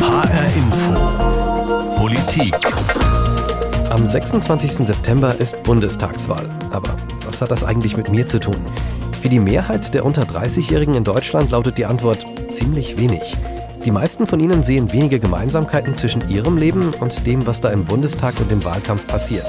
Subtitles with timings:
[0.00, 0.94] HR Info.
[1.96, 2.54] Politik.
[3.90, 4.86] Am 26.
[4.86, 6.48] September ist Bundestagswahl.
[6.70, 8.56] Aber was hat das eigentlich mit mir zu tun?
[9.20, 13.36] Wie die Mehrheit der unter 30-Jährigen in Deutschland lautet die Antwort ziemlich wenig.
[13.84, 17.84] Die meisten von ihnen sehen wenige Gemeinsamkeiten zwischen ihrem Leben und dem, was da im
[17.84, 19.46] Bundestag und im Wahlkampf passiert.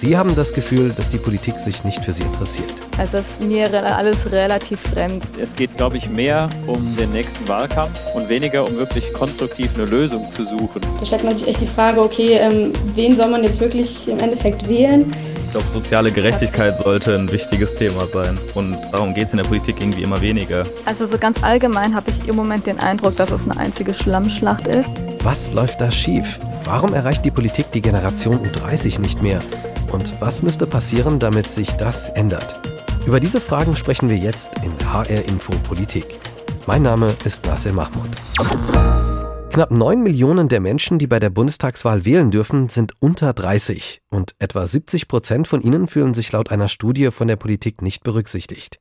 [0.00, 2.72] Sie haben das Gefühl, dass die Politik sich nicht für Sie interessiert.
[2.96, 5.22] Also das ist mir alles relativ fremd.
[5.38, 9.84] Es geht, glaube ich, mehr um den nächsten Wahlkampf und weniger um wirklich konstruktiv eine
[9.84, 10.80] Lösung zu suchen.
[10.98, 14.18] Da stellt man sich echt die Frage, okay, ähm, wen soll man jetzt wirklich im
[14.20, 15.04] Endeffekt wählen?
[15.44, 18.38] Ich glaube, soziale Gerechtigkeit sollte ein wichtiges Thema sein.
[18.54, 20.64] Und darum geht es in der Politik irgendwie immer weniger.
[20.86, 24.66] Also so ganz allgemein habe ich im Moment den Eindruck, dass es eine einzige Schlammschlacht
[24.66, 24.88] ist.
[25.22, 26.40] Was läuft da schief?
[26.64, 29.42] Warum erreicht die Politik die Generation U30 nicht mehr?
[29.90, 32.60] Und was müsste passieren, damit sich das ändert?
[33.06, 36.18] Über diese Fragen sprechen wir jetzt in HR Info Politik.
[36.66, 38.10] Mein Name ist Nasser Mahmoud.
[39.50, 44.36] Knapp 9 Millionen der Menschen, die bei der Bundestagswahl wählen dürfen, sind unter 30 und
[44.38, 48.78] etwa 70 Prozent von ihnen fühlen sich laut einer Studie von der Politik nicht berücksichtigt.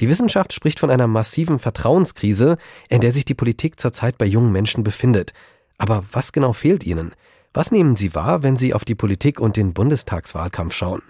[0.00, 2.56] Die Wissenschaft spricht von einer massiven Vertrauenskrise,
[2.88, 5.34] in der sich die Politik zurzeit bei jungen Menschen befindet.
[5.78, 7.12] Aber was genau fehlt ihnen?
[7.54, 11.02] Was nehmen Sie wahr, wenn Sie auf die Politik und den Bundestagswahlkampf schauen?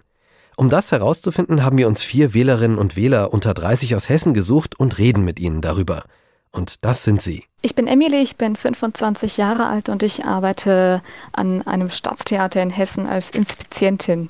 [0.57, 4.79] Um das herauszufinden, haben wir uns vier Wählerinnen und Wähler unter 30 aus Hessen gesucht
[4.79, 6.03] und reden mit ihnen darüber.
[6.51, 7.45] Und das sind sie.
[7.63, 12.71] Ich bin Emily, ich bin 25 Jahre alt und ich arbeite an einem Staatstheater in
[12.71, 14.29] Hessen als Inspizientin.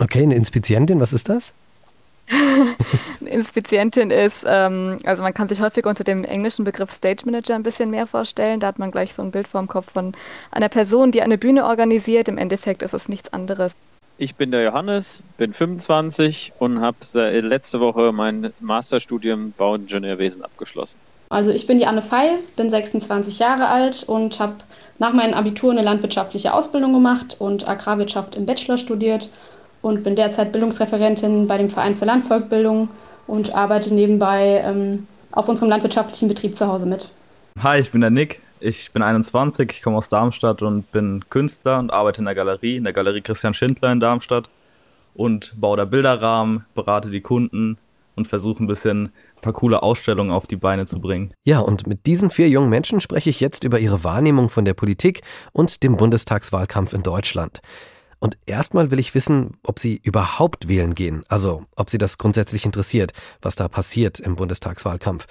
[0.00, 1.52] Okay, eine Inspizientin, was ist das?
[3.30, 7.62] Inspizientin ist, ähm, also man kann sich häufig unter dem englischen Begriff Stage Manager ein
[7.62, 8.60] bisschen mehr vorstellen.
[8.60, 10.12] Da hat man gleich so ein Bild vor dem Kopf von
[10.50, 12.28] einer Person, die eine Bühne organisiert.
[12.28, 13.72] Im Endeffekt ist es nichts anderes.
[14.18, 16.98] Ich bin der Johannes, bin 25 und habe
[17.40, 20.98] letzte Woche mein Masterstudium Bauingenieurwesen abgeschlossen.
[21.30, 24.56] Also ich bin die Anne Fey, bin 26 Jahre alt und habe
[24.98, 29.30] nach meinem Abitur eine landwirtschaftliche Ausbildung gemacht und Agrarwirtschaft im Bachelor studiert
[29.80, 32.88] und bin derzeit Bildungsreferentin bei dem Verein für Landvolkbildung
[33.30, 37.10] und arbeite nebenbei ähm, auf unserem landwirtschaftlichen Betrieb zu Hause mit.
[37.62, 38.40] Hi, ich bin der Nick.
[38.62, 42.76] Ich bin 21, ich komme aus Darmstadt und bin Künstler und arbeite in der Galerie,
[42.76, 44.50] in der Galerie Christian Schindler in Darmstadt
[45.14, 47.78] und baue da Bilderrahmen, berate die Kunden
[48.16, 51.32] und versuche ein bisschen ein paar coole Ausstellungen auf die Beine zu bringen.
[51.44, 54.74] Ja, und mit diesen vier jungen Menschen spreche ich jetzt über ihre Wahrnehmung von der
[54.74, 57.62] Politik und dem Bundestagswahlkampf in Deutschland.
[58.20, 62.66] Und erstmal will ich wissen, ob Sie überhaupt wählen gehen, also ob Sie das grundsätzlich
[62.66, 65.26] interessiert, was da passiert im Bundestagswahlkampf.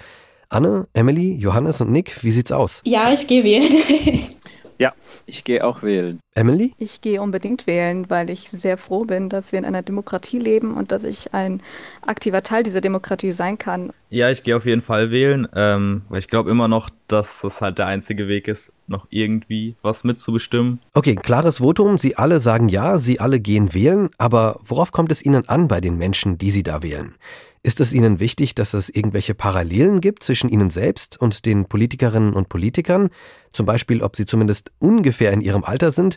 [0.48, 2.82] Anne, Emily, Johannes und Nick, wie sieht's aus?
[2.84, 4.26] Ja, ich gehe wählen.
[4.78, 4.92] ja,
[5.26, 6.18] ich gehe auch wählen.
[6.34, 6.74] Emily?
[6.78, 10.76] Ich gehe unbedingt wählen, weil ich sehr froh bin, dass wir in einer Demokratie leben
[10.76, 11.62] und dass ich ein
[12.04, 13.92] aktiver Teil dieser Demokratie sein kann.
[14.08, 17.60] Ja, ich gehe auf jeden Fall wählen, ähm, weil ich glaube immer noch, dass das
[17.60, 20.80] halt der einzige Weg ist, noch irgendwie was mitzubestimmen.
[20.92, 21.98] Okay, klares Votum.
[21.98, 25.80] Sie alle sagen ja, Sie alle gehen wählen, aber worauf kommt es Ihnen an bei
[25.80, 27.14] den Menschen, die Sie da wählen?
[27.62, 32.32] Ist es Ihnen wichtig, dass es irgendwelche Parallelen gibt zwischen Ihnen selbst und den Politikerinnen
[32.32, 33.10] und Politikern?
[33.52, 36.16] Zum Beispiel, ob Sie zumindest ungefähr in Ihrem Alter sind?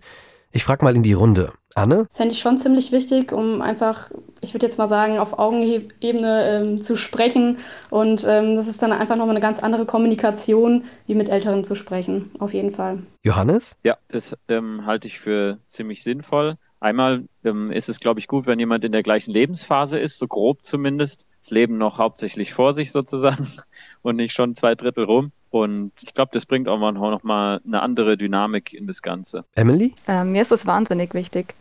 [0.56, 1.52] Ich frage mal in die Runde.
[1.74, 2.06] Anne?
[2.14, 6.78] Fände ich schon ziemlich wichtig, um einfach, ich würde jetzt mal sagen, auf Augenebene ähm,
[6.78, 7.58] zu sprechen.
[7.90, 11.74] Und ähm, das ist dann einfach nochmal eine ganz andere Kommunikation, wie mit Älteren zu
[11.74, 12.30] sprechen.
[12.38, 13.02] Auf jeden Fall.
[13.24, 13.76] Johannes?
[13.84, 16.58] Ja, das ähm, halte ich für ziemlich sinnvoll.
[16.80, 20.28] Einmal ähm, ist es, glaube ich, gut, wenn jemand in der gleichen Lebensphase ist, so
[20.28, 21.26] grob zumindest.
[21.42, 23.48] Das Leben noch hauptsächlich vor sich sozusagen
[24.04, 25.32] und nicht schon zwei Drittel rum.
[25.54, 29.46] Und ich glaube, das bringt auch mal noch mal eine andere Dynamik in das Ganze.
[29.54, 29.94] Emily?
[30.08, 31.54] Ähm, mir ist es wahnsinnig wichtig,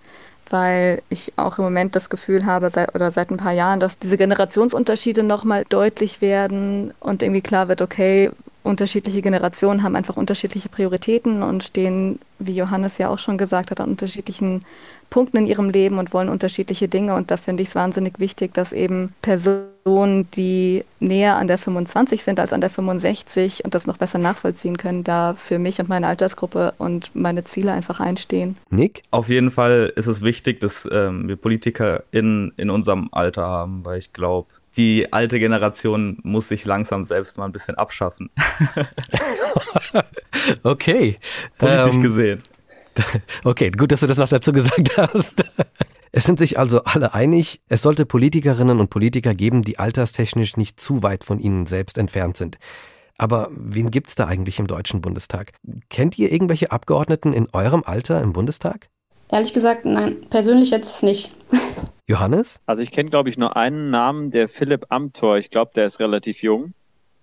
[0.48, 3.98] weil ich auch im Moment das Gefühl habe, seit, oder seit ein paar Jahren, dass
[3.98, 8.30] diese Generationsunterschiede nochmal deutlich werden und irgendwie klar wird, okay,
[8.62, 13.78] unterschiedliche Generationen haben einfach unterschiedliche Prioritäten und stehen, wie Johannes ja auch schon gesagt hat,
[13.78, 14.64] an unterschiedlichen
[15.12, 17.14] Punkten in ihrem Leben und wollen unterschiedliche Dinge.
[17.14, 22.24] Und da finde ich es wahnsinnig wichtig, dass eben Personen, die näher an der 25
[22.24, 25.90] sind als an der 65 und das noch besser nachvollziehen können, da für mich und
[25.90, 28.56] meine Altersgruppe und meine Ziele einfach einstehen.
[28.70, 29.02] Nick?
[29.10, 33.84] Auf jeden Fall ist es wichtig, dass ähm, wir Politiker in, in unserem Alter haben,
[33.84, 34.48] weil ich glaube,
[34.78, 38.30] die alte Generation muss sich langsam selbst mal ein bisschen abschaffen.
[40.62, 41.18] okay.
[41.58, 42.42] Politisch ähm, gesehen.
[43.44, 45.44] Okay, gut, dass du das noch dazu gesagt hast.
[46.12, 50.78] Es sind sich also alle einig, es sollte Politikerinnen und Politiker geben, die alterstechnisch nicht
[50.78, 52.58] zu weit von ihnen selbst entfernt sind.
[53.18, 55.52] Aber wen gibt's da eigentlich im Deutschen Bundestag?
[55.88, 58.88] Kennt ihr irgendwelche Abgeordneten in eurem Alter im Bundestag?
[59.30, 61.34] Ehrlich gesagt, nein, persönlich jetzt nicht.
[62.06, 62.60] Johannes?
[62.66, 65.38] Also ich kenne, glaube ich, nur einen Namen, der Philipp Amthor.
[65.38, 66.74] Ich glaube, der ist relativ jung.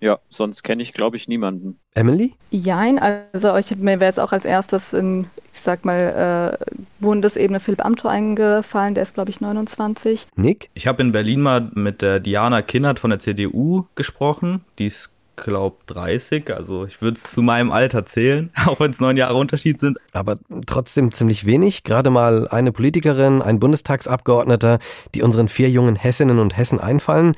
[0.02, 1.78] Ja, sonst kenne ich, glaube ich, niemanden.
[1.94, 2.34] Emily?
[2.52, 6.66] Jein, also ich mir wäre jetzt auch als erstes in, ich sag mal, äh,
[7.00, 10.28] Bundesebene Philipp Amthor eingefallen, der ist, glaube ich, 29.
[10.36, 10.70] Nick?
[10.74, 14.64] Ich habe in Berlin mal mit der Diana Kinnert von der CDU gesprochen.
[14.78, 15.12] Die ist
[15.44, 19.36] glaube 30, also ich würde es zu meinem Alter zählen, auch wenn es neun Jahre
[19.36, 19.98] Unterschied sind.
[20.14, 21.84] Aber trotzdem ziemlich wenig.
[21.84, 24.80] Gerade mal eine Politikerin, ein Bundestagsabgeordneter,
[25.16, 27.34] die unseren vier jungen Hessinnen und Hessen einfallen.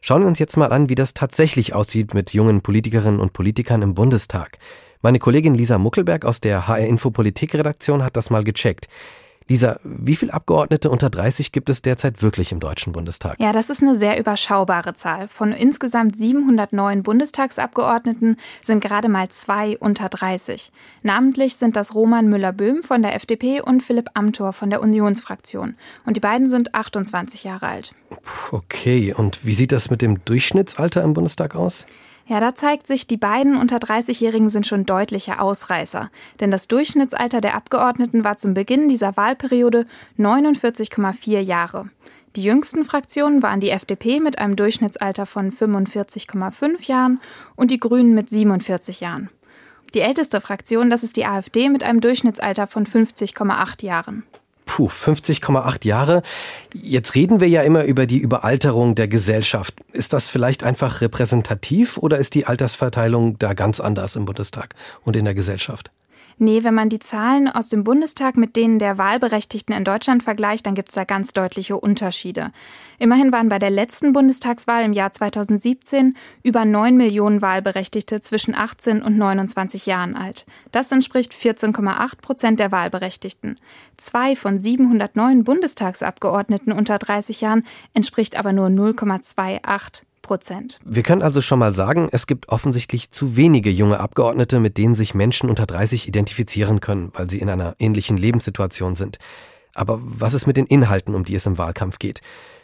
[0.00, 3.82] Schauen wir uns jetzt mal an, wie das tatsächlich aussieht mit jungen Politikerinnen und Politikern
[3.82, 4.58] im Bundestag.
[5.02, 8.88] Meine Kollegin Lisa Muckelberg aus der HR Info Politik Redaktion hat das mal gecheckt.
[9.48, 13.40] Lisa, wie viele Abgeordnete unter 30 gibt es derzeit wirklich im Deutschen Bundestag?
[13.40, 15.26] Ja, das ist eine sehr überschaubare Zahl.
[15.26, 20.70] Von insgesamt 709 Bundestagsabgeordneten sind gerade mal zwei unter 30.
[21.02, 25.76] Namentlich sind das Roman Müller-Böhm von der FDP und Philipp Amthor von der Unionsfraktion.
[26.04, 27.94] Und die beiden sind 28 Jahre alt.
[28.50, 31.86] Okay, und wie sieht das mit dem Durchschnittsalter im Bundestag aus?
[32.28, 36.10] Ja, da zeigt sich, die beiden unter 30-Jährigen sind schon deutliche Ausreißer.
[36.40, 39.86] Denn das Durchschnittsalter der Abgeordneten war zum Beginn dieser Wahlperiode
[40.18, 41.88] 49,4 Jahre.
[42.36, 47.18] Die jüngsten Fraktionen waren die FDP mit einem Durchschnittsalter von 45,5 Jahren
[47.56, 49.30] und die Grünen mit 47 Jahren.
[49.94, 54.24] Die älteste Fraktion, das ist die AfD mit einem Durchschnittsalter von 50,8 Jahren.
[54.68, 56.22] Puh, 50,8 Jahre.
[56.74, 59.74] Jetzt reden wir ja immer über die Überalterung der Gesellschaft.
[59.92, 65.16] Ist das vielleicht einfach repräsentativ oder ist die Altersverteilung da ganz anders im Bundestag und
[65.16, 65.90] in der Gesellschaft?
[66.40, 70.66] Nee, wenn man die Zahlen aus dem Bundestag mit denen der Wahlberechtigten in Deutschland vergleicht,
[70.66, 72.52] dann gibt es da ganz deutliche Unterschiede.
[73.00, 79.02] Immerhin waren bei der letzten Bundestagswahl im Jahr 2017 über 9 Millionen Wahlberechtigte zwischen 18
[79.02, 80.46] und 29 Jahren alt.
[80.70, 83.58] Das entspricht 14,8 Prozent der Wahlberechtigten.
[83.96, 87.64] Zwei von 709 Bundestagsabgeordneten unter 30 Jahren
[87.94, 90.78] entspricht aber nur 0,28 Prozent.
[90.84, 94.94] Wir können also schon mal sagen, es gibt offensichtlich zu wenige junge Abgeordnete, mit denen
[94.94, 99.18] sich Menschen unter 30 identifizieren können, weil sie in einer ähnlichen Lebenssituation sind.
[99.74, 102.20] Aber was ist mit den Inhalten, um die es im Wahlkampf geht?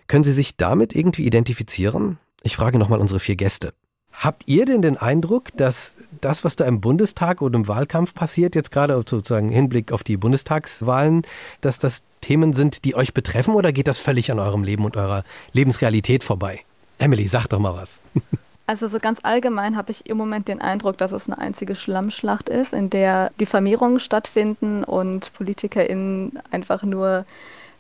[0.09, 2.19] Können Sie sich damit irgendwie identifizieren?
[2.43, 3.73] Ich frage nochmal unsere vier Gäste.
[4.13, 8.55] Habt ihr denn den Eindruck, dass das, was da im Bundestag oder im Wahlkampf passiert,
[8.55, 11.23] jetzt gerade sozusagen Hinblick auf die Bundestagswahlen,
[11.63, 14.97] dass das Themen sind, die euch betreffen oder geht das völlig an eurem Leben und
[14.97, 16.61] eurer Lebensrealität vorbei?
[16.99, 18.01] Emily, sag doch mal was.
[18.67, 22.49] Also so ganz allgemein habe ich im Moment den Eindruck, dass es eine einzige Schlammschlacht
[22.49, 27.27] ist, in der Diffamierungen stattfinden und PolitikerInnen einfach nur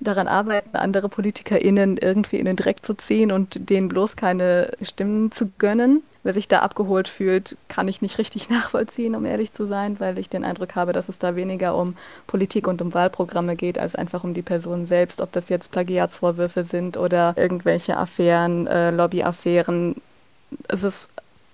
[0.00, 5.32] daran arbeiten, andere PolitikerInnen irgendwie in den Dreck zu ziehen und denen bloß keine Stimmen
[5.32, 6.02] zu gönnen.
[6.24, 10.18] Wer sich da abgeholt fühlt, kann ich nicht richtig nachvollziehen, um ehrlich zu sein, weil
[10.18, 11.94] ich den Eindruck habe, dass es da weniger um
[12.26, 16.64] Politik und um Wahlprogramme geht, als einfach um die Person selbst, ob das jetzt Plagiatsvorwürfe
[16.64, 19.94] sind oder irgendwelche Affären, äh, Lobbyaffären
[20.68, 21.10] es ist,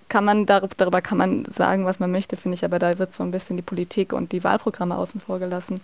[0.09, 3.23] kann man darüber kann man sagen, was man möchte, finde ich, aber da wird so
[3.23, 5.81] ein bisschen die Politik und die Wahlprogramme außen vor gelassen.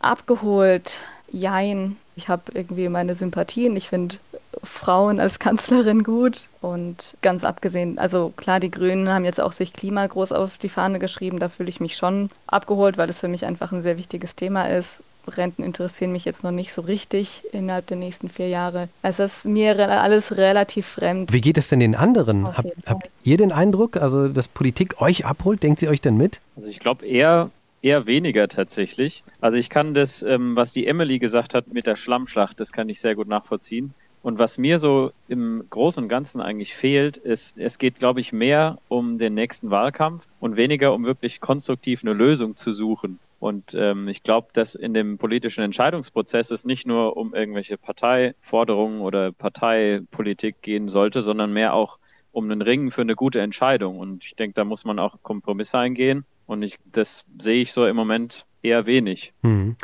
[0.00, 0.98] Abgeholt,
[1.30, 1.96] jein.
[2.16, 3.76] Ich habe irgendwie meine Sympathien.
[3.76, 4.16] Ich finde
[4.62, 6.48] Frauen als Kanzlerin gut.
[6.60, 10.68] Und ganz abgesehen, also klar, die Grünen haben jetzt auch sich Klima groß auf die
[10.68, 11.38] Fahne geschrieben.
[11.38, 14.68] Da fühle ich mich schon abgeholt, weil es für mich einfach ein sehr wichtiges Thema
[14.70, 15.02] ist.
[15.26, 18.88] Renten interessieren mich jetzt noch nicht so richtig innerhalb der nächsten vier Jahre.
[19.02, 21.32] Also es ist mir alles relativ fremd.
[21.32, 22.46] Wie geht es denn den anderen?
[22.56, 25.62] Hab, habt ihr den Eindruck, also dass Politik euch abholt?
[25.62, 26.40] Denkt sie euch denn mit?
[26.56, 27.50] Also ich glaube eher
[27.84, 29.22] eher weniger tatsächlich.
[29.40, 32.88] Also ich kann das, ähm, was die Emily gesagt hat mit der Schlammschlacht, das kann
[32.88, 33.92] ich sehr gut nachvollziehen.
[34.22, 38.32] Und was mir so im Großen und Ganzen eigentlich fehlt, ist, es geht, glaube ich,
[38.32, 43.18] mehr um den nächsten Wahlkampf und weniger um wirklich konstruktiv eine Lösung zu suchen.
[43.38, 49.02] Und ähm, ich glaube, dass in dem politischen Entscheidungsprozess es nicht nur um irgendwelche Parteiforderungen
[49.02, 51.98] oder Parteipolitik gehen sollte, sondern mehr auch
[52.32, 53.98] um einen Ringen für eine gute Entscheidung.
[53.98, 56.24] Und ich denke, da muss man auch Kompromisse eingehen.
[56.46, 59.32] Und ich, das sehe ich so im Moment eher wenig.
[59.42, 59.76] Mhm.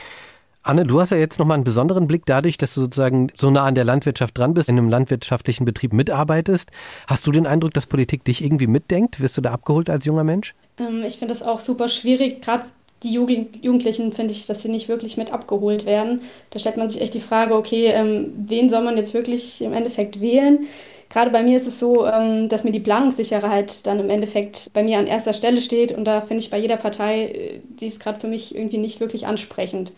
[0.62, 3.64] Anne, du hast ja jetzt nochmal einen besonderen Blick dadurch, dass du sozusagen so nah
[3.64, 6.70] an der Landwirtschaft dran bist, in einem landwirtschaftlichen Betrieb mitarbeitest.
[7.06, 9.20] Hast du den Eindruck, dass Politik dich irgendwie mitdenkt?
[9.20, 10.54] Wirst du da abgeholt als junger Mensch?
[10.78, 12.64] Ähm, ich finde das auch super schwierig, gerade
[13.02, 16.20] die Jugendlichen finde ich, dass sie nicht wirklich mit abgeholt werden.
[16.50, 19.72] Da stellt man sich echt die Frage, okay, ähm, wen soll man jetzt wirklich im
[19.72, 20.66] Endeffekt wählen?
[21.10, 24.82] Gerade bei mir ist es so, ähm, dass mir die Planungssicherheit dann im Endeffekt bei
[24.82, 28.00] mir an erster Stelle steht und da finde ich bei jeder Partei, äh, die ist
[28.00, 29.92] gerade für mich irgendwie nicht wirklich ansprechend,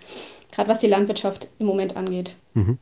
[0.50, 2.35] gerade was die Landwirtschaft im Moment angeht.
[2.54, 2.78] Mhm.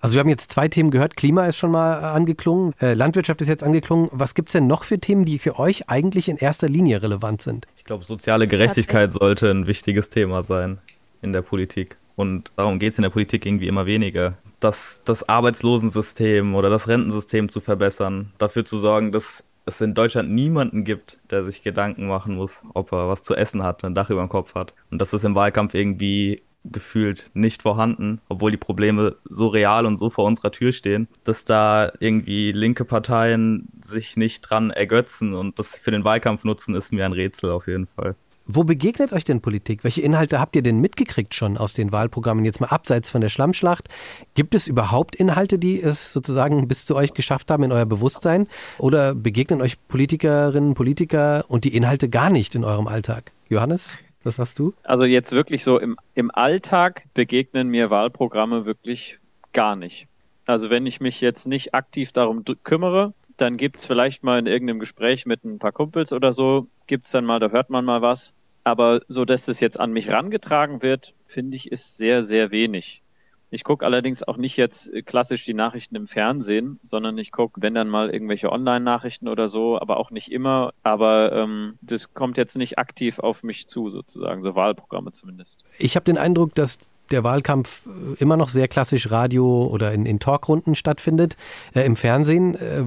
[0.00, 1.16] Also wir haben jetzt zwei Themen gehört.
[1.16, 4.08] Klima ist schon mal angeklungen, äh, Landwirtschaft ist jetzt angeklungen.
[4.12, 7.42] Was gibt es denn noch für Themen, die für euch eigentlich in erster Linie relevant
[7.42, 7.66] sind?
[7.76, 10.78] Ich glaube, soziale Gerechtigkeit sollte ein wichtiges Thema sein
[11.22, 11.96] in der Politik.
[12.14, 14.38] Und darum geht es in der Politik irgendwie immer weniger.
[14.66, 20.28] Das, das Arbeitslosensystem oder das Rentensystem zu verbessern, dafür zu sorgen, dass es in Deutschland
[20.28, 24.10] niemanden gibt, der sich Gedanken machen muss, ob er was zu essen hat, ein Dach
[24.10, 24.74] über dem Kopf hat.
[24.90, 29.98] Und das ist im Wahlkampf irgendwie gefühlt nicht vorhanden, obwohl die Probleme so real und
[29.98, 35.60] so vor unserer Tür stehen, dass da irgendwie linke Parteien sich nicht dran ergötzen und
[35.60, 38.16] das für den Wahlkampf nutzen, ist mir ein Rätsel auf jeden Fall.
[38.48, 39.82] Wo begegnet euch denn Politik?
[39.82, 42.44] Welche Inhalte habt ihr denn mitgekriegt schon aus den Wahlprogrammen?
[42.44, 43.88] Jetzt mal abseits von der Schlammschlacht.
[44.34, 48.46] Gibt es überhaupt Inhalte, die es sozusagen bis zu euch geschafft haben in euer Bewusstsein?
[48.78, 53.32] Oder begegnen euch Politikerinnen, Politiker und die Inhalte gar nicht in eurem Alltag?
[53.48, 53.90] Johannes?
[54.22, 54.74] Was hast du?
[54.84, 59.18] Also jetzt wirklich so im, im Alltag begegnen mir Wahlprogramme wirklich
[59.52, 60.06] gar nicht.
[60.46, 64.46] Also wenn ich mich jetzt nicht aktiv darum kümmere, dann gibt es vielleicht mal in
[64.46, 67.84] irgendeinem Gespräch mit ein paar Kumpels oder so, gibt es dann mal, da hört man
[67.84, 68.34] mal was.
[68.64, 73.02] Aber so, dass das jetzt an mich rangetragen wird, finde ich, ist sehr, sehr wenig.
[73.50, 77.62] Ich gucke allerdings auch nicht jetzt äh, klassisch die Nachrichten im Fernsehen, sondern ich gucke,
[77.62, 80.72] wenn dann mal irgendwelche Online-Nachrichten oder so, aber auch nicht immer.
[80.82, 85.62] Aber ähm, das kommt jetzt nicht aktiv auf mich zu, sozusagen, so Wahlprogramme zumindest.
[85.78, 86.78] Ich habe den Eindruck, dass
[87.12, 91.36] der Wahlkampf äh, immer noch sehr klassisch Radio oder in, in Talkrunden stattfindet.
[91.72, 92.84] Äh, Im Fernsehen, äh,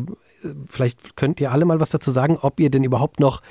[0.65, 3.41] vielleicht könnt ihr alle mal was dazu sagen, ob ihr denn überhaupt noch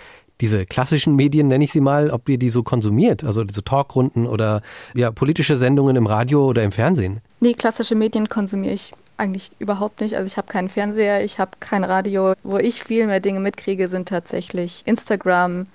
[0.41, 4.27] diese klassischen Medien, nenne ich sie mal, ob ihr die so konsumiert, also diese Talkrunden
[4.27, 4.63] oder
[4.95, 7.21] ja, politische Sendungen im Radio oder im Fernsehen?
[7.41, 10.15] Nee, klassische Medien konsumiere ich eigentlich überhaupt nicht.
[10.15, 12.35] Also ich habe keinen Fernseher, ich habe kein Radio.
[12.45, 15.67] Wo ich viel mehr Dinge mitkriege, sind tatsächlich Instagram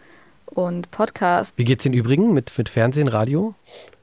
[0.54, 1.54] und Podcast.
[1.58, 3.56] Wie geht es den übrigen mit, mit Fernsehen, Radio?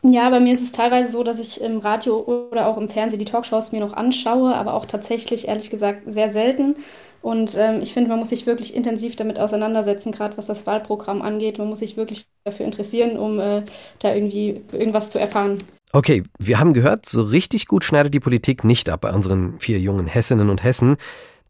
[0.02, 3.18] Ja, bei mir ist es teilweise so, dass ich im Radio oder auch im Fernsehen
[3.18, 6.76] die Talkshows mir noch anschaue, aber auch tatsächlich, ehrlich gesagt, sehr selten.
[7.22, 11.20] Und ähm, ich finde, man muss sich wirklich intensiv damit auseinandersetzen, gerade was das Wahlprogramm
[11.20, 11.58] angeht.
[11.58, 13.62] Man muss sich wirklich dafür interessieren, um äh,
[13.98, 15.64] da irgendwie irgendwas zu erfahren.
[15.92, 19.78] Okay, wir haben gehört, so richtig gut schneidet die Politik nicht ab bei unseren vier
[19.80, 20.96] jungen Hessinnen und Hessen.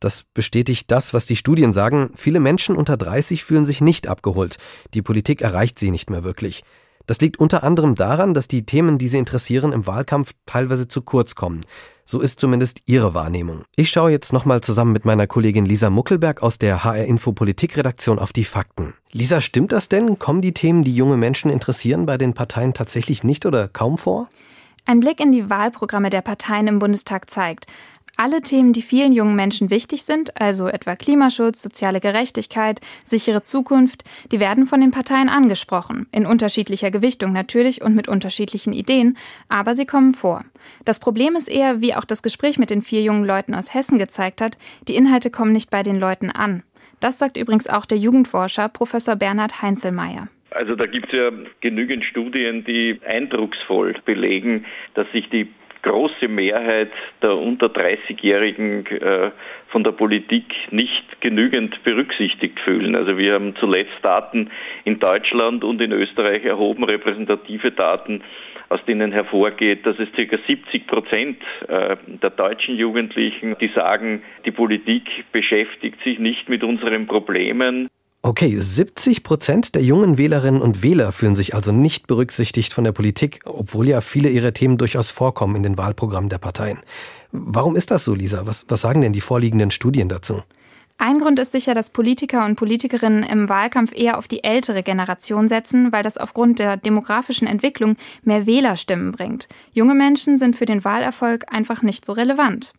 [0.00, 2.10] Das bestätigt das, was die Studien sagen.
[2.14, 4.56] Viele Menschen unter 30 fühlen sich nicht abgeholt.
[4.94, 6.64] Die Politik erreicht sie nicht mehr wirklich.
[7.06, 11.02] Das liegt unter anderem daran, dass die Themen, die sie interessieren, im Wahlkampf teilweise zu
[11.02, 11.66] kurz kommen.
[12.04, 13.64] So ist zumindest ihre Wahrnehmung.
[13.76, 18.18] Ich schaue jetzt nochmal zusammen mit meiner Kollegin Lisa Muckelberg aus der HR Info Politikredaktion
[18.18, 18.94] auf die Fakten.
[19.12, 20.18] Lisa, stimmt das denn?
[20.18, 24.28] Kommen die Themen, die junge Menschen interessieren, bei den Parteien tatsächlich nicht oder kaum vor?
[24.86, 27.66] Ein Blick in die Wahlprogramme der Parteien im Bundestag zeigt,
[28.16, 34.04] alle Themen, die vielen jungen Menschen wichtig sind, also etwa Klimaschutz, soziale Gerechtigkeit, sichere Zukunft,
[34.32, 39.16] die werden von den Parteien angesprochen, in unterschiedlicher Gewichtung natürlich und mit unterschiedlichen Ideen,
[39.48, 40.44] aber sie kommen vor.
[40.84, 43.98] Das Problem ist eher, wie auch das Gespräch mit den vier jungen Leuten aus Hessen
[43.98, 46.62] gezeigt hat, die Inhalte kommen nicht bei den Leuten an.
[47.00, 50.28] Das sagt übrigens auch der Jugendforscher Professor Bernhard Heinzelmeier.
[50.50, 55.48] Also da gibt es ja genügend Studien, die eindrucksvoll belegen, dass sich die
[55.82, 56.90] große Mehrheit
[57.22, 59.30] der unter 30-Jährigen äh,
[59.68, 62.94] von der Politik nicht genügend berücksichtigt fühlen.
[62.94, 64.50] Also wir haben zuletzt Daten
[64.84, 68.22] in Deutschland und in Österreich erhoben, repräsentative Daten,
[68.68, 70.38] aus denen hervorgeht, dass es ca.
[70.46, 77.06] 70 Prozent äh, der deutschen Jugendlichen, die sagen, die Politik beschäftigt sich nicht mit unseren
[77.06, 77.88] Problemen.
[78.22, 82.92] Okay, 70 Prozent der jungen Wählerinnen und Wähler fühlen sich also nicht berücksichtigt von der
[82.92, 86.80] Politik, obwohl ja viele ihrer Themen durchaus vorkommen in den Wahlprogrammen der Parteien.
[87.32, 88.46] Warum ist das so, Lisa?
[88.46, 90.42] Was, was sagen denn die vorliegenden Studien dazu?
[90.98, 95.48] Ein Grund ist sicher, dass Politiker und Politikerinnen im Wahlkampf eher auf die ältere Generation
[95.48, 99.48] setzen, weil das aufgrund der demografischen Entwicklung mehr Wählerstimmen bringt.
[99.72, 102.74] Junge Menschen sind für den Wahlerfolg einfach nicht so relevant.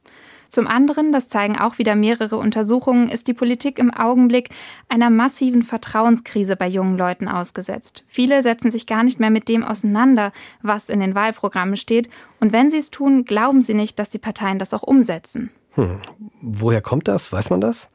[0.52, 4.50] Zum anderen, das zeigen auch wieder mehrere Untersuchungen, ist die Politik im Augenblick
[4.90, 8.04] einer massiven Vertrauenskrise bei jungen Leuten ausgesetzt.
[8.06, 12.10] Viele setzen sich gar nicht mehr mit dem auseinander, was in den Wahlprogrammen steht.
[12.42, 15.52] Und wenn sie es tun, glauben sie nicht, dass die Parteien das auch umsetzen.
[15.76, 16.02] Hm.
[16.42, 17.32] Woher kommt das?
[17.32, 17.88] Weiß man das?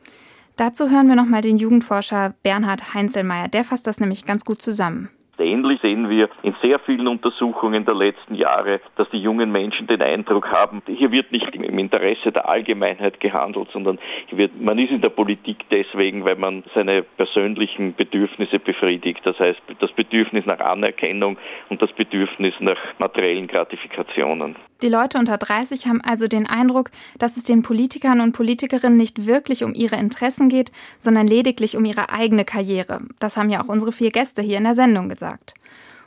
[0.57, 3.49] Dazu hören wir nochmal den Jugendforscher Bernhard Heinzelmeier.
[3.49, 5.11] Der fasst das nämlich ganz gut zusammen.
[5.38, 10.00] Ähnlich sehen wir in sehr vielen Untersuchungen der letzten Jahre, dass die jungen Menschen den
[10.00, 13.99] Eindruck haben, hier wird nicht im Interesse der Allgemeinheit gehandelt, sondern
[14.31, 19.21] wird, man ist in der Politik deswegen, weil man seine persönlichen Bedürfnisse befriedigt.
[19.25, 21.37] Das heißt, das Bedürfnis nach Anerkennung
[21.69, 24.57] und das Bedürfnis nach materiellen Gratifikationen.
[24.83, 29.26] Die Leute unter 30 haben also den Eindruck, dass es den Politikern und Politikerinnen nicht
[29.26, 33.00] wirklich um ihre Interessen geht, sondern lediglich um ihre eigene Karriere.
[33.19, 35.54] Das haben ja auch unsere vier Gäste hier in der Sendung gesagt gesagt.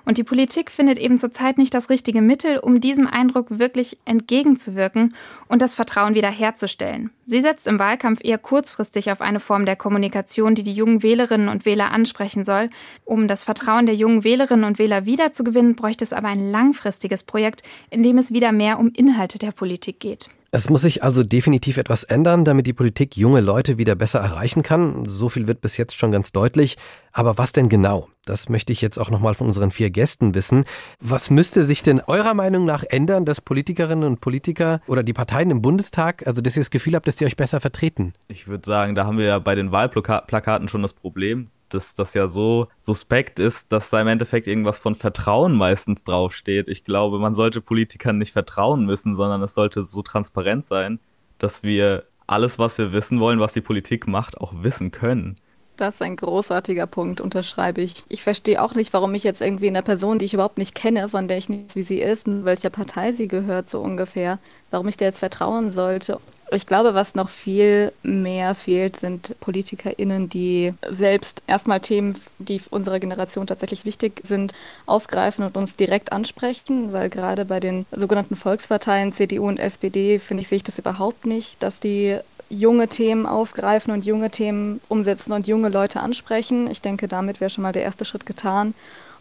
[0.05, 5.13] Und die Politik findet eben zurzeit nicht das richtige Mittel, um diesem Eindruck wirklich entgegenzuwirken
[5.47, 7.11] und das Vertrauen wiederherzustellen.
[7.27, 11.49] Sie setzt im Wahlkampf eher kurzfristig auf eine Form der Kommunikation, die die jungen Wählerinnen
[11.49, 12.71] und Wähler ansprechen soll.
[13.05, 17.61] Um das Vertrauen der jungen Wählerinnen und Wähler wiederzugewinnen, bräuchte es aber ein langfristiges Projekt,
[17.91, 20.29] in dem es wieder mehr um Inhalte der Politik geht.
[20.51, 24.63] Es muss sich also definitiv etwas ändern, damit die Politik junge Leute wieder besser erreichen
[24.63, 25.05] kann.
[25.05, 26.75] So viel wird bis jetzt schon ganz deutlich.
[27.11, 28.07] Aber was denn genau?
[28.25, 30.63] Das möchte ich jetzt auch nochmal von unseren vier Gästen wissen.
[30.99, 35.51] Was müsste sich denn eurer Meinung nach ändern, dass Politikerinnen und Politiker oder die Parteien
[35.51, 38.13] im Bundestag, also dass ihr das Gefühl habt, dass sie euch besser vertreten?
[38.27, 42.13] Ich würde sagen, da haben wir ja bei den Wahlplakaten schon das Problem dass das
[42.13, 46.67] ja so suspekt ist, dass da im Endeffekt irgendwas von Vertrauen meistens draufsteht.
[46.67, 50.99] Ich glaube, man sollte Politikern nicht vertrauen müssen, sondern es sollte so transparent sein,
[51.37, 55.37] dass wir alles, was wir wissen wollen, was die Politik macht, auch wissen können.
[55.79, 58.03] Das ist ein großartiger Punkt, unterschreibe ich.
[58.09, 61.07] Ich verstehe auch nicht, warum ich jetzt irgendwie einer Person, die ich überhaupt nicht kenne,
[61.07, 64.39] von der ich nicht weiß, wie sie ist, in welcher Partei sie gehört, so ungefähr,
[64.71, 66.19] warum ich der jetzt vertrauen sollte.
[66.51, 72.99] Ich glaube, was noch viel mehr fehlt, sind PolitikerInnen, die selbst erstmal Themen, die unserer
[72.99, 74.53] Generation tatsächlich wichtig sind,
[74.87, 80.41] aufgreifen und uns direkt ansprechen, weil gerade bei den sogenannten Volksparteien CDU und SPD, finde
[80.41, 82.17] ich, sehe ich das überhaupt nicht, dass die
[82.49, 86.69] junge Themen aufgreifen und junge Themen umsetzen und junge Leute ansprechen.
[86.71, 88.73] Ich denke, damit wäre schon mal der erste Schritt getan.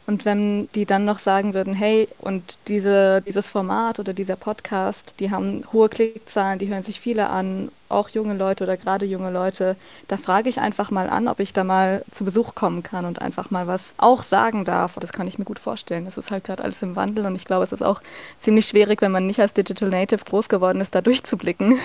[0.08, 5.12] Und wenn die dann noch sagen würden, hey, und diese, dieses Format oder dieser Podcast,
[5.20, 9.30] die haben hohe Klickzahlen, die hören sich viele an, auch junge Leute oder gerade junge
[9.30, 9.76] Leute,
[10.08, 13.20] da frage ich einfach mal an, ob ich da mal zu Besuch kommen kann und
[13.20, 14.94] einfach mal was auch sagen darf.
[14.98, 16.06] Das kann ich mir gut vorstellen.
[16.06, 18.00] Das ist halt gerade alles im Wandel und ich glaube, es ist auch
[18.40, 21.78] ziemlich schwierig, wenn man nicht als Digital Native groß geworden ist, da durchzublicken.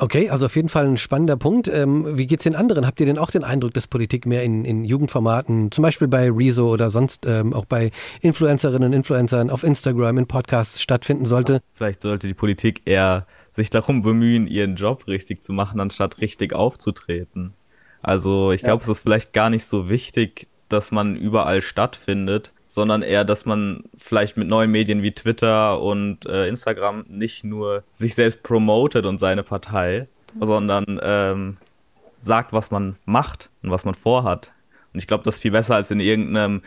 [0.00, 1.66] Okay, also auf jeden Fall ein spannender Punkt.
[1.66, 2.86] Ähm, wie geht's den anderen?
[2.86, 6.30] Habt ihr denn auch den Eindruck, dass Politik mehr in, in Jugendformaten, zum Beispiel bei
[6.30, 7.90] Rezo oder sonst ähm, auch bei
[8.20, 11.62] Influencerinnen und Influencern auf Instagram, in Podcasts stattfinden sollte?
[11.74, 16.52] Vielleicht sollte die Politik eher sich darum bemühen, ihren Job richtig zu machen, anstatt richtig
[16.52, 17.54] aufzutreten.
[18.00, 18.92] Also ich glaube, ja.
[18.92, 23.84] es ist vielleicht gar nicht so wichtig, dass man überall stattfindet, sondern eher, dass man
[23.96, 29.18] vielleicht mit neuen Medien wie Twitter und äh, Instagram nicht nur sich selbst promotet und
[29.18, 30.46] seine Partei, mhm.
[30.46, 31.56] sondern ähm,
[32.20, 34.52] sagt, was man macht und was man vorhat.
[34.92, 36.62] Und ich glaube, das ist viel besser, als in irgendeinem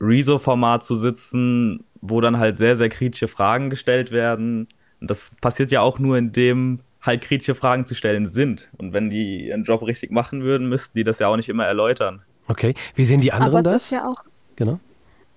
[0.00, 4.68] Rezo-Format zu sitzen, wo dann halt sehr, sehr kritische Fragen gestellt werden.
[5.00, 8.70] Und das passiert ja auch nur, indem halt kritische Fragen zu stellen sind.
[8.78, 11.66] Und wenn die ihren Job richtig machen würden, müssten die das ja auch nicht immer
[11.66, 12.22] erläutern.
[12.46, 13.84] Okay, wie sehen die anderen Aber das?
[13.84, 14.22] Ist ja auch
[14.56, 14.80] genau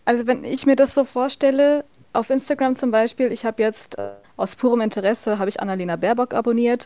[0.05, 4.11] also wenn ich mir das so vorstelle, auf Instagram zum Beispiel, ich habe jetzt äh,
[4.37, 6.85] aus purem Interesse, habe ich Annalena Baerbock abonniert.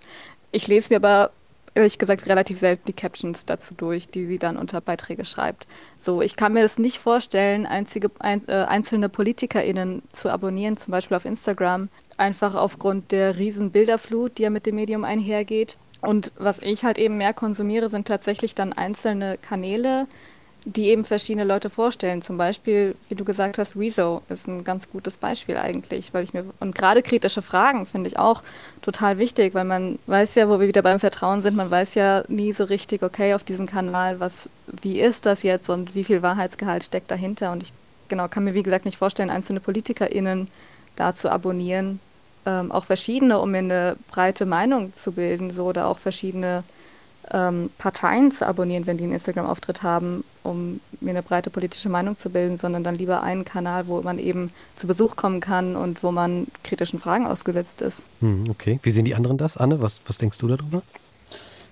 [0.52, 1.32] Ich lese mir aber
[1.78, 5.68] ehrlich gesagt relativ selten die Captions dazu durch, die sie dann unter Beiträge schreibt.
[6.02, 10.92] So, ich kann mir das nicht vorstellen, einzige, ein, äh, einzelne PolitikerInnen zu abonnieren, zum
[10.92, 15.78] Beispiel auf Instagram, einfach aufgrund der riesen Bilderflut, die ja mit dem Medium einhergeht.
[16.02, 20.08] Und was ich halt eben mehr konsumiere, sind tatsächlich dann einzelne Kanäle,
[20.76, 22.22] die eben verschiedene Leute vorstellen.
[22.22, 26.34] Zum Beispiel, wie du gesagt hast, Rezo ist ein ganz gutes Beispiel eigentlich, weil ich
[26.34, 28.44] mir und gerade kritische Fragen finde ich auch
[28.82, 32.26] total wichtig, weil man weiß ja, wo wir wieder beim Vertrauen sind, man weiß ja
[32.28, 34.50] nie so richtig, okay, auf diesem Kanal, was,
[34.82, 37.54] wie ist das jetzt und wie viel Wahrheitsgehalt steckt dahinter.
[37.54, 37.72] Und ich
[38.10, 40.50] genau kann mir wie gesagt nicht vorstellen, einzelne PolitikerInnen
[40.98, 42.02] da zu abonnieren,
[42.46, 46.66] ähm, auch verschiedene, um mir eine breite Meinung zu bilden, so oder auch verschiedene
[47.32, 52.18] ähm, Parteien zu abonnieren, wenn die einen Instagram-Auftritt haben, um mir eine breite politische Meinung
[52.18, 56.04] zu bilden, sondern dann lieber einen Kanal, wo man eben zu Besuch kommen kann und
[56.04, 58.04] wo man kritischen Fragen ausgesetzt ist.
[58.22, 58.80] Hm, okay.
[58.84, 59.58] Wie sehen die anderen das?
[59.58, 60.82] Anne, was, was denkst du darüber?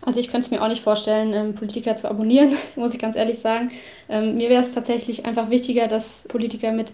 [0.05, 3.15] Also ich könnte es mir auch nicht vorstellen, ähm, Politiker zu abonnieren, muss ich ganz
[3.15, 3.71] ehrlich sagen.
[4.07, 6.93] Ähm, mir wäre es tatsächlich einfach wichtiger, dass Politiker mit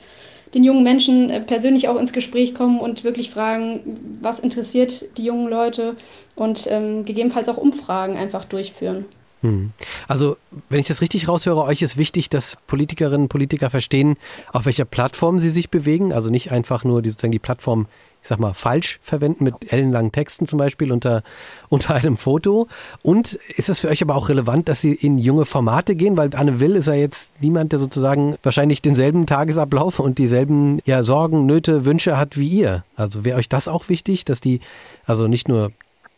[0.54, 5.26] den jungen Menschen äh, persönlich auch ins Gespräch kommen und wirklich fragen, was interessiert die
[5.26, 5.96] jungen Leute
[6.36, 9.06] und ähm, gegebenenfalls auch Umfragen einfach durchführen.
[9.42, 9.72] Hm.
[10.08, 10.38] Also,
[10.70, 14.18] wenn ich das richtig raushöre, euch ist wichtig, dass Politikerinnen und Politiker verstehen,
[14.54, 16.14] auf welcher Plattform sie sich bewegen.
[16.14, 17.88] Also nicht einfach nur die, sozusagen die Plattform
[18.22, 21.24] ich sag mal, falsch verwenden mit ellenlangen Texten zum Beispiel unter,
[21.70, 22.68] unter einem Foto?
[23.02, 26.18] Und ist es für euch aber auch relevant, dass sie in junge Formate gehen?
[26.18, 31.04] Weil Anne Will ist ja jetzt niemand, der sozusagen wahrscheinlich denselben Tagesablauf und dieselben ja,
[31.04, 32.84] Sorgen, Nöte, Wünsche hat wie ihr.
[32.96, 34.60] Also wäre euch das auch wichtig, dass die,
[35.06, 35.72] also nicht nur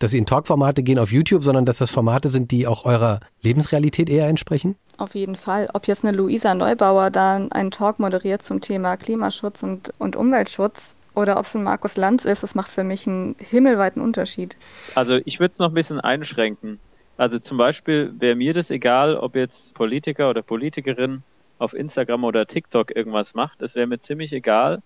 [0.03, 3.21] dass sie in Talkformate gehen auf YouTube, sondern dass das Formate sind, die auch eurer
[3.41, 4.75] Lebensrealität eher entsprechen?
[4.97, 5.69] Auf jeden Fall.
[5.73, 10.95] Ob jetzt eine Luisa Neubauer da einen Talk moderiert zum Thema Klimaschutz und, und Umweltschutz,
[11.15, 14.57] oder ob es ein Markus Lanz ist, das macht für mich einen himmelweiten Unterschied.
[14.95, 16.79] Also ich würde es noch ein bisschen einschränken.
[17.17, 21.21] Also zum Beispiel wäre mir das egal, ob jetzt Politiker oder Politikerin
[21.59, 23.61] auf Instagram oder TikTok irgendwas macht.
[23.61, 24.79] Das wäre mir ziemlich egal.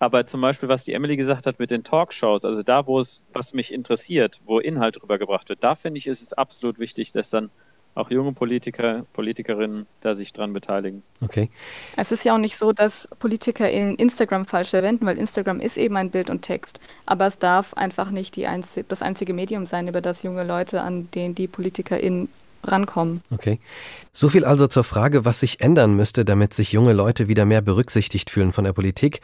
[0.00, 3.22] Aber zum Beispiel, was die Emily gesagt hat mit den Talkshows, also da, wo es,
[3.34, 7.28] was mich interessiert, wo Inhalt rübergebracht wird, da finde ich, ist es absolut wichtig, dass
[7.28, 7.50] dann
[7.94, 11.02] auch junge Politiker, Politikerinnen da sich dran beteiligen.
[11.20, 11.50] Okay.
[11.96, 15.76] Es ist ja auch nicht so, dass Politiker in Instagram falsch verwenden, weil Instagram ist
[15.76, 16.80] eben ein Bild und Text.
[17.04, 20.80] Aber es darf einfach nicht die einzig, das einzige Medium sein, über das junge Leute,
[20.80, 22.28] an denen die PolitikerInnen
[22.62, 23.22] rankommen.
[23.30, 23.58] Okay.
[24.12, 27.62] So viel also zur Frage, was sich ändern müsste, damit sich junge Leute wieder mehr
[27.62, 29.20] berücksichtigt fühlen von der Politik.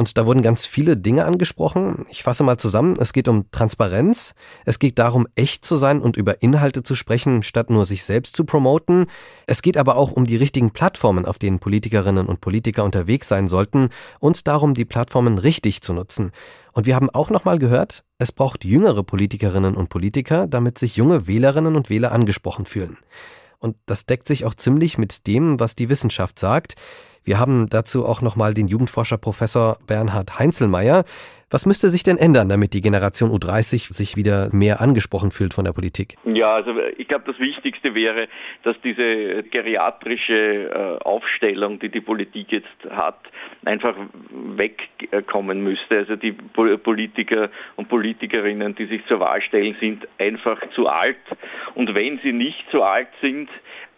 [0.00, 2.06] Und da wurden ganz viele Dinge angesprochen.
[2.08, 2.96] Ich fasse mal zusammen.
[2.98, 4.32] Es geht um Transparenz.
[4.64, 8.34] Es geht darum, echt zu sein und über Inhalte zu sprechen, statt nur sich selbst
[8.34, 9.08] zu promoten.
[9.46, 13.46] Es geht aber auch um die richtigen Plattformen, auf denen Politikerinnen und Politiker unterwegs sein
[13.46, 16.30] sollten und darum, die Plattformen richtig zu nutzen.
[16.72, 21.26] Und wir haben auch nochmal gehört, es braucht jüngere Politikerinnen und Politiker, damit sich junge
[21.26, 22.96] Wählerinnen und Wähler angesprochen fühlen.
[23.58, 26.76] Und das deckt sich auch ziemlich mit dem, was die Wissenschaft sagt.
[27.24, 31.04] Wir haben dazu auch nochmal den Jugendforscher Professor Bernhard Heinzelmeier.
[31.52, 35.64] Was müsste sich denn ändern, damit die Generation U30 sich wieder mehr angesprochen fühlt von
[35.64, 36.14] der Politik?
[36.24, 38.28] Ja, also ich glaube, das Wichtigste wäre,
[38.62, 43.18] dass diese geriatrische äh, Aufstellung, die die Politik jetzt hat,
[43.64, 43.96] einfach
[44.30, 45.98] wegkommen müsste.
[45.98, 51.18] Also die Politiker und Politikerinnen, die sich zur Wahl stellen, sind einfach zu alt.
[51.74, 53.50] Und wenn sie nicht zu alt sind,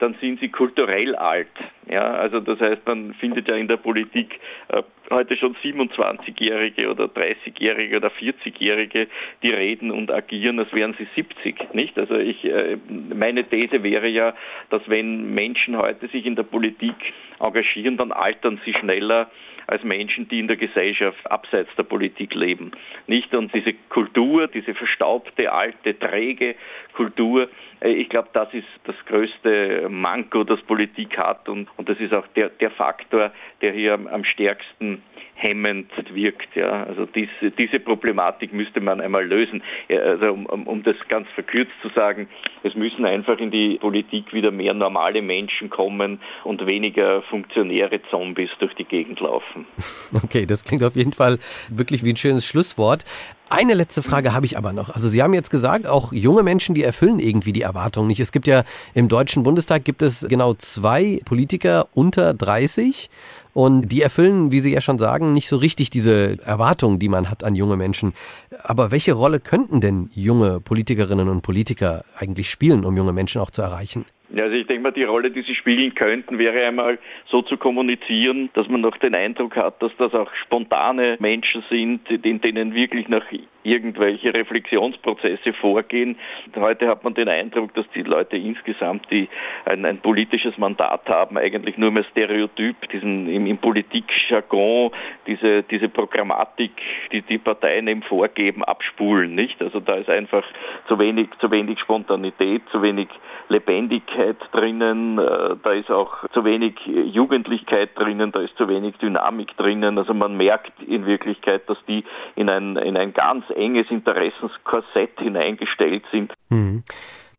[0.03, 1.47] dann sind sie kulturell alt.
[1.88, 7.05] Ja, also das heißt, man findet ja in der Politik äh, heute schon 27-Jährige oder
[7.05, 9.07] 30-Jährige oder 40-Jährige,
[9.45, 11.97] die reden und agieren, als wären sie 70, nicht?
[11.97, 12.79] Also ich, äh,
[13.15, 14.35] meine These wäre ja,
[14.71, 16.97] dass wenn Menschen heute sich in der Politik
[17.38, 19.31] engagieren, dann altern sie schneller
[19.73, 22.73] als Menschen, die in der Gesellschaft abseits der Politik leben.
[23.07, 23.35] Nicht?
[23.35, 26.57] Und diese Kultur, diese verstaubte, alte, träge
[26.93, 27.49] Kultur,
[27.81, 32.13] äh, ich glaube, das ist das größte Manko, das Politik hat und, und das ist
[32.13, 33.33] auch der, der Faktor,
[33.63, 35.03] der hier am, am stärksten
[35.43, 36.55] hemmend wirkt.
[36.55, 36.85] Ja.
[36.85, 39.63] Also diese, diese Problematik müsste man einmal lösen.
[39.89, 42.29] Also um, um das ganz verkürzt zu sagen,
[42.63, 48.51] es müssen einfach in die Politik wieder mehr normale Menschen kommen und weniger funktionäre Zombies
[48.61, 49.67] durch die Gegend laufen.
[50.25, 53.05] Okay, das klingt auf jeden Fall wirklich wie ein schönes Schlusswort.
[53.49, 54.89] Eine letzte Frage habe ich aber noch.
[54.91, 58.21] Also Sie haben jetzt gesagt, auch junge Menschen, die erfüllen irgendwie die Erwartungen nicht.
[58.21, 63.11] Es gibt ja im Deutschen Bundestag gibt es genau zwei Politiker unter 30
[63.55, 67.31] und die erfüllen, wie Sie ja schon sagen, nicht so richtig diese Erwartungen, die man
[67.31, 68.15] hat an junge Menschen.
[68.62, 73.51] Aber welche Rolle könnten denn junge Politikerinnen und Politiker eigentlich spielen, um junge Menschen auch
[73.51, 74.07] zu erreichen?
[74.35, 77.59] Ja, also ich denke mal, die Rolle, die sie spielen könnten, wäre einmal so zu
[77.59, 82.75] kommunizieren, dass man noch den Eindruck hat, dass das auch spontane Menschen sind, in denen
[82.75, 83.31] wirklich nach
[83.62, 86.16] irgendwelche Reflexionsprozesse vorgehen.
[86.57, 89.29] Heute hat man den Eindruck, dass die Leute insgesamt, die
[89.64, 94.90] ein, ein politisches Mandat haben, eigentlich nur mehr Stereotyp, diesen im, im Politikjargon,
[95.27, 96.72] diese, diese Programmatik,
[97.12, 99.61] die die Parteien eben vorgeben, abspulen, nicht?
[99.62, 100.44] Also da ist einfach
[100.88, 103.09] zu wenig, zu wenig Spontanität, zu wenig
[103.48, 109.57] Lebendigkeit drinnen, äh, da ist auch zu wenig Jugendlichkeit drinnen, da ist zu wenig Dynamik
[109.57, 109.98] drinnen.
[109.98, 116.05] Also man merkt in Wirklichkeit, dass die in ein, in ein ganz enges Interessenskorsett hineingestellt
[116.11, 116.33] sind.
[116.51, 116.83] Mhm.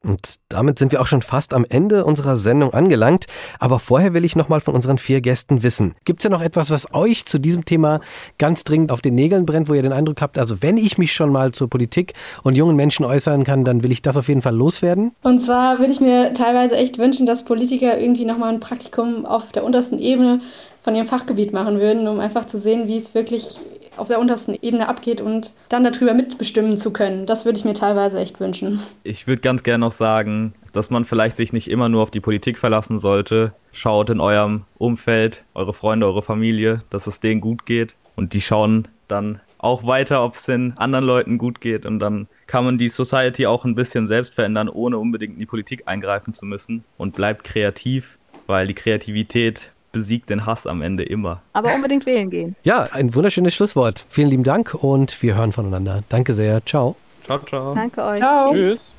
[0.06, 3.26] Und damit sind wir auch schon fast am Ende unserer Sendung angelangt.
[3.60, 5.95] Aber vorher will ich nochmal von unseren vier Gästen wissen.
[6.04, 8.02] Gibt es ja noch etwas, was euch zu diesem Thema
[8.38, 11.13] ganz dringend auf den Nägeln brennt, wo ihr den Eindruck habt, also wenn ich mich
[11.13, 14.41] schon mal zur Politik und jungen Menschen äußern kann, dann will ich das auf jeden
[14.41, 15.15] Fall loswerden?
[15.21, 19.54] Und zwar würde ich mir teilweise echt wünschen, dass Politiker irgendwie nochmal ein Praktikum auf
[19.54, 20.41] der untersten Ebene
[20.82, 23.58] von ihrem Fachgebiet machen würden, um einfach zu sehen, wie es wirklich
[23.97, 27.25] auf der untersten Ebene abgeht und dann darüber mitbestimmen zu können.
[27.25, 28.79] Das würde ich mir teilweise echt wünschen.
[29.03, 32.19] Ich würde ganz gerne noch sagen, dass man vielleicht sich nicht immer nur auf die
[32.19, 33.53] Politik verlassen sollte.
[33.71, 37.95] Schaut in eurem Umfeld, eure Freunde, eure Familie, dass es denen gut geht.
[38.15, 41.86] Und die schauen dann auch weiter, ob es den anderen Leuten gut geht.
[41.86, 45.45] Und dann kann man die Society auch ein bisschen selbst verändern, ohne unbedingt in die
[45.45, 46.84] Politik eingreifen zu müssen.
[46.97, 51.41] Und bleibt kreativ, weil die Kreativität besiegt den Hass am Ende immer.
[51.53, 52.58] Aber unbedingt wählen gehen.
[52.63, 54.06] Ja, ein wunderschönes Schlusswort.
[54.10, 56.01] Vielen lieben Dank und wir hören voneinander.
[56.10, 56.65] Danke sehr.
[56.65, 56.97] Ciao.
[57.23, 57.73] Ciao, ciao.
[57.73, 58.17] Danke euch.
[58.17, 58.51] Ciao.
[58.51, 58.93] Tschüss.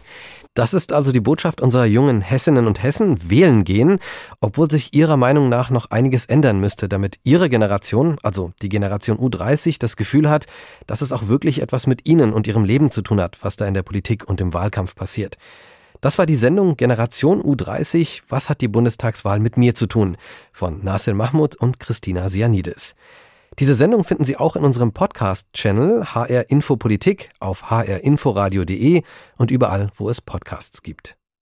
[0.54, 3.28] Das ist also die Botschaft unserer jungen Hessinnen und Hessen.
[3.28, 3.98] Wählen gehen,
[4.40, 9.18] obwohl sich ihrer Meinung nach noch einiges ändern müsste, damit ihre Generation, also die Generation
[9.18, 10.46] U30, das Gefühl hat,
[10.87, 13.66] dass es auch wirklich etwas mit ihnen und ihrem Leben zu tun hat, was da
[13.66, 15.38] in der Politik und im Wahlkampf passiert.
[16.05, 18.25] Das war die Sendung Generation U30.
[18.29, 20.19] Was hat die Bundestagswahl mit mir zu tun?
[20.53, 22.95] Von Nasir Mahmoud und Christina Sianidis.
[23.59, 29.01] Diese Sendung finden Sie auch in unserem Podcast-Channel HR Infopolitik auf hrinforadio.de
[29.38, 31.17] und überall, wo es Podcasts gibt.